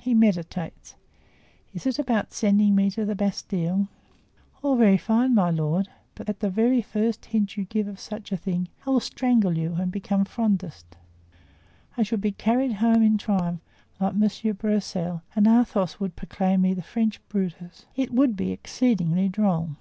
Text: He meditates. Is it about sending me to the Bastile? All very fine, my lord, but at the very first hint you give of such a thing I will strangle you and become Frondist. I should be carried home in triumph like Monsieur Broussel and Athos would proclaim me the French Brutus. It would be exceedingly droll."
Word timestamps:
He 0.00 0.14
meditates. 0.14 0.94
Is 1.74 1.86
it 1.86 1.98
about 1.98 2.32
sending 2.32 2.74
me 2.74 2.90
to 2.92 3.04
the 3.04 3.14
Bastile? 3.14 3.88
All 4.62 4.74
very 4.74 4.96
fine, 4.96 5.34
my 5.34 5.50
lord, 5.50 5.88
but 6.14 6.30
at 6.30 6.40
the 6.40 6.48
very 6.48 6.80
first 6.80 7.26
hint 7.26 7.58
you 7.58 7.64
give 7.66 7.86
of 7.86 8.00
such 8.00 8.32
a 8.32 8.38
thing 8.38 8.68
I 8.86 8.88
will 8.88 9.00
strangle 9.00 9.58
you 9.58 9.74
and 9.74 9.92
become 9.92 10.24
Frondist. 10.24 10.96
I 11.94 12.02
should 12.04 12.22
be 12.22 12.32
carried 12.32 12.76
home 12.76 13.02
in 13.02 13.18
triumph 13.18 13.60
like 14.00 14.14
Monsieur 14.14 14.54
Broussel 14.54 15.20
and 15.34 15.46
Athos 15.46 16.00
would 16.00 16.16
proclaim 16.16 16.62
me 16.62 16.72
the 16.72 16.80
French 16.80 17.20
Brutus. 17.28 17.84
It 17.94 18.10
would 18.12 18.34
be 18.34 18.52
exceedingly 18.52 19.28
droll." 19.28 19.72